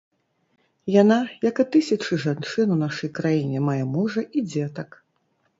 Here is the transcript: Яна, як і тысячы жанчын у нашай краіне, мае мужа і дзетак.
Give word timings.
Яна, 1.01 1.17
як 1.49 1.55
і 1.63 1.67
тысячы 1.75 2.19
жанчын 2.25 2.67
у 2.77 2.79
нашай 2.85 3.13
краіне, 3.21 3.57
мае 3.69 3.79
мужа 3.99 4.21
і 4.39 4.47
дзетак. 4.51 4.99